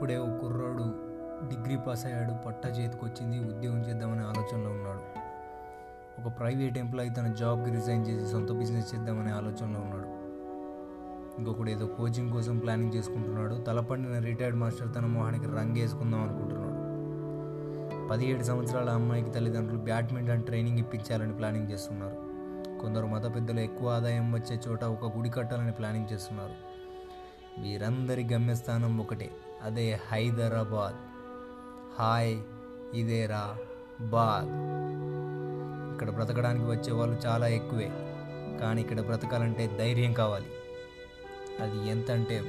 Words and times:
అప్పుడే 0.00 0.16
ఒక 0.16 0.40
కుర్రాడు 0.40 0.84
డిగ్రీ 1.48 1.76
పాస్ 1.76 2.06
అయ్యాడు 2.06 2.46
పట్టా 2.46 2.68
చేతికి 2.68 3.04
వచ్చింది 3.04 3.54
ఉద్యోగం 3.54 3.78
చేద్దామనే 3.78 4.20
ఆలోచనలో 4.20 4.70
ఉన్నాడు. 4.70 5.02
ఒక 6.20 6.38
ప్రైవేట్ 6.38 6.78
ఎంప్లాయీ 6.78 7.10
తన 7.10 7.26
జాబ్కి 7.26 7.70
రిజైన్ 7.70 8.06
చేసి 8.06 8.32
సొంత 8.32 8.52
బిజినెస్ 8.52 8.94
చేద్దామనే 8.94 9.30
ఆలోచనలో 9.30 9.80
ఉన్నాడు. 9.80 10.08
ఇంకొకడు 11.38 11.70
ఏదో 11.70 11.86
కోచింగ్ 11.86 12.32
కోసం 12.32 12.58
ప్లానింగ్ 12.58 12.94
చేసుకుంటున్నాడు. 12.94 13.54
తలపండిన 13.54 14.18
రిటైర్డ్ 14.18 14.58
మాస్టర్ 14.58 14.94
తన 14.94 15.06
మొహానికి 15.06 15.46
రంగు 15.46 15.78
వేసుకుందాం 15.78 16.20
అనుకుంటున్నాడు. 16.20 16.76
పదిహేడు 18.08 18.44
సంవత్సరాల 18.44 18.90
అమ్మాయికి 18.90 19.30
తల్లిదండ్రులు 19.30 19.80
బ్యాడ్మింటన్ 19.80 20.42
ట్రైనింగ్ 20.42 20.78
ఇప్పించాలని 20.78 21.32
ప్లానింగ్ 21.32 21.70
చేస్తున్నారు. 21.70 22.16
కొందరు 22.80 23.06
మత 23.06 23.34
పెద్దలు 23.34 23.60
ఎక్కువ 23.60 23.88
ఆదాయం 23.88 24.32
వచ్చే 24.32 24.60
చోట 24.68 24.84
ఒక 24.84 25.16
గుడి 25.16 25.30
కట్టాలని 25.30 25.72
ప్లానింగ్ 25.72 26.12
చేస్తున్నారు. 26.12 26.79
వీరందరి 27.58 28.24
గమ్యస్థానం 28.32 28.98
ఒకటే. 28.98 29.30
అదే 29.62 30.00
హైదరాబాద్. 30.12 30.94
హాయ్ 31.98 32.38
ఇదేరా 32.94 33.56
బాద్ 34.00 34.50
ఇక్కడ 35.92 36.10
బ్రతకడానికి 36.10 36.64
వచ్చే 36.64 36.92
వాళ్ళు 36.92 37.16
చాలా 37.26 37.48
ఎక్కువే. 37.48 37.90
కానీ 38.60 38.80
ఇక్కడ 38.80 39.00
బ్రతకాలంటే 39.00 39.66
ధైర్యం 39.66 40.12
కావాలి. 40.12 40.46
అది 41.60 41.90
ఎంత 41.90 42.10
అంటే 42.10 42.40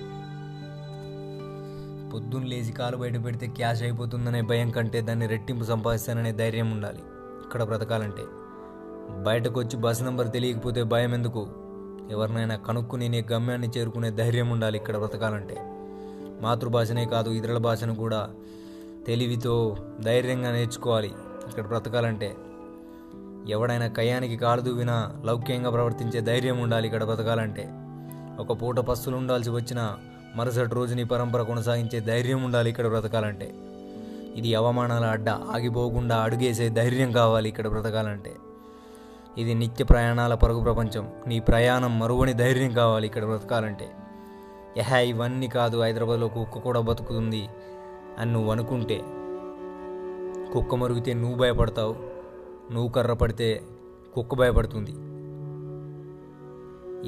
పొద్దున్న 2.13 2.47
లేచి 2.47 2.71
కాలు 2.71 2.97
బయట 2.97 3.23
పెడితే 3.23 3.47
క్యాష్ 3.47 3.81
అయిపోతుందనే 3.81 4.41
భయం 4.41 4.69
కంటే 4.69 5.01
దాన్ని 5.01 5.27
రెట్టింపు 5.27 5.63
సంపాదిస్తాననే 5.63 6.31
ధైర్యం 6.31 6.71
ఉండాలి. 6.71 6.99
ఇక్కడ 7.43 7.63
బ్రతకాలంటే. 7.63 8.21
బయటకు 9.23 9.59
వచ్చి 9.59 9.77
బస్ 9.77 10.03
నెంబర్ 10.03 10.31
తెలియకపోతే 10.31 10.83
భయం 10.83 11.13
ఎందుకు 11.13 11.60
ఎవరినైనా 12.11 12.55
కనుక్కుని 12.55 13.09
నీ 13.09 13.19
గమ్యాన్ని 13.31 13.69
చేరుకునే 13.77 14.09
ధైర్యం 14.11 14.49
ఉండాలి 14.49 14.77
ఇక్కడ 14.77 14.97
బ్రతకాలంటే. 14.97 15.57
మాతృభాషనే 16.41 17.05
కాదు 17.05 17.29
ఇతరుల 17.29 17.57
భాషను 17.57 17.95
కూడా 17.95 18.29
తెలివితో 19.07 19.77
ధైర్యంగా 20.01 20.51
నేర్చుకోవాలి 20.51 21.11
ఇక్కడ 21.49 21.65
బ్రతకాలంటే. 21.67 22.35
ఎవడైనా 23.49 23.87
కయానికి 23.87 24.37
కాలు 24.37 24.61
దువ్వినా 24.61 24.97
లౌక్యంగా 25.25 25.69
ప్రవర్తించే 25.69 26.21
ధైర్యం 26.21 26.57
ఉండాలి 26.61 26.85
ఇక్కడ 26.87 27.03
బ్రతకాలంటే. 27.03 27.65
ఒక 28.39 28.61
పూట 28.61 28.79
పస్తులు 28.79 29.15
ఉండాల్సి 29.15 29.49
వచ్చిన 29.49 29.81
మరుసటి 30.35 30.75
రోజు 30.75 30.93
నీ 30.95 31.03
పరంపర 31.03 31.41
కొనసాగించే 31.41 31.99
ధైర్యం 31.99 32.43
ఉండాలి 32.43 32.69
ఇక్కడ 32.69 32.87
బ్రతకాలంటే. 32.87 33.47
ఇది 34.35 34.55
అవమానాల 34.55 35.05
అడ్డ 35.05 35.29
ఆగిపోకుండా 35.29 36.17
అడుగేసే 36.17 36.69
ధైర్యం 36.69 37.11
కావాలి 37.11 37.49
ఇక్కడ 37.49 37.67
బ్రతకాలంటే. 37.67 38.33
ఇది 39.37 39.53
నిత్య 39.53 39.85
ప్రయాణాల 39.85 40.35
పరుగు 40.35 40.61
ప్రపంచం. 40.61 41.09
నీ 41.27 41.39
ప్రయాణం 41.39 41.99
మరువని 41.99 42.33
ధైర్యం 42.33 42.73
కావాలి 42.73 43.07
ఇక్కడ 43.07 43.25
బ్రతకాలంటే. 43.25 43.91
యహ 44.77 44.93
ఇవన్నీ 44.93 45.47
కాదు 45.47 45.81
హైదరాబాద్లో 45.81 46.27
కుక్క 46.27 46.57
కూడా 46.57 46.79
బతుకుతుంది 46.79 47.49
అని 48.17 48.33
నువ్వు 48.33 48.51
అనుకుంటే. 48.51 49.01
కుక్క 50.53 50.75
మరుగుతే 50.75 51.13
నువ్వు 51.13 51.37
భయపడతావు. 51.37 51.95
నువ్వు 52.71 52.89
కర్ర 52.89 53.13
పడితే 53.13 53.61
కుక్క 54.13 54.35
భయపడుతుంది. 54.35 54.91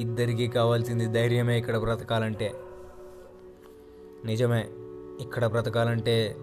ఇద్దరికీ 0.01 0.47
కావాల్సింది 0.47 1.05
ధైర్యమే 1.05 1.57
ఇక్కడ 1.57 1.77
బ్రతకాలంటే. 1.77 2.53
నిజమే 4.25 4.69
ఇక్కడ 5.21 5.45
బ్రతకాలంటే 5.45 6.35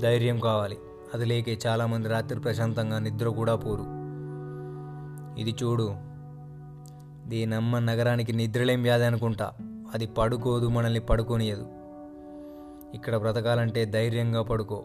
ధైర్యం 0.00 0.40
కావాలి. 0.40 0.78
అది 1.14 1.24
లేకే 1.24 1.58
చాలామంది 1.66 2.08
రాత్రి 2.08 2.40
ప్రశాంతంగా 2.40 2.98
నిద్ర 2.98 3.28
కూడా 3.28 3.56
పోరు. 3.56 3.95
ఇది 5.38 5.56
చూడు. 5.62 5.94
దీనమ్మ 7.28 7.78
నగరానికి 7.78 8.32
నిద్రలేం 8.32 8.82
వ్యాధి 8.82 9.04
అనుకుంటా. 9.04 9.52
అది 9.94 10.06
పడుకోదు 10.06 10.68
మనల్ని 10.68 11.00
పడుకోనియదు 11.00 11.66
ఇక్కడ 12.94 13.16
బ్రతకాలంటే 13.16 13.84
ధైర్యంగా 13.84 14.42
పడుకో. 14.42 14.84